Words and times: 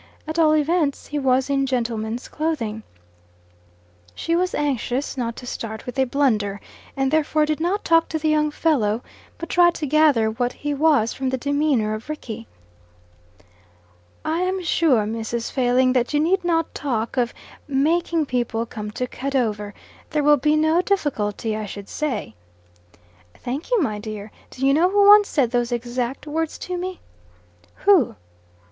At 0.25 0.39
all 0.39 0.55
events 0.55 1.05
he 1.05 1.19
was 1.19 1.47
in 1.47 1.67
gentleman's 1.67 2.27
clothing. 2.27 2.81
She 4.15 4.35
was 4.35 4.55
anxious 4.55 5.15
not 5.15 5.35
to 5.35 5.45
start 5.45 5.85
with 5.85 5.99
a 5.99 6.05
blunder, 6.05 6.59
and 6.97 7.11
therefore 7.11 7.45
did 7.45 7.59
not 7.59 7.85
talk 7.85 8.09
to 8.09 8.17
the 8.17 8.29
young 8.29 8.49
fellow, 8.49 9.03
but 9.37 9.47
tried 9.47 9.75
to 9.75 9.85
gather 9.85 10.31
what 10.31 10.53
he 10.53 10.73
was 10.73 11.13
from 11.13 11.29
the 11.29 11.37
demeanour 11.37 11.93
of 11.93 12.09
Rickie. 12.09 12.47
"I 14.25 14.39
am 14.39 14.63
sure, 14.63 15.03
Mrs. 15.03 15.51
Failing, 15.51 15.93
that 15.93 16.15
you 16.15 16.19
need 16.19 16.43
not 16.43 16.73
talk 16.73 17.15
of 17.15 17.31
'making' 17.67 18.25
people 18.25 18.65
come 18.65 18.89
to 18.89 19.05
Cadover. 19.05 19.71
There 20.09 20.23
will 20.23 20.37
be 20.37 20.55
no 20.55 20.81
difficulty, 20.81 21.55
I 21.55 21.67
should 21.67 21.89
say." 21.89 22.33
"Thank 23.35 23.69
you, 23.69 23.79
my 23.79 23.99
dear. 23.99 24.31
Do 24.49 24.65
you 24.65 24.73
know 24.73 24.89
who 24.89 25.07
once 25.07 25.27
said 25.29 25.51
those 25.51 25.71
exact 25.71 26.25
words 26.25 26.57
to 26.57 26.75
me?" 26.75 27.01
"Who?" 27.85 28.15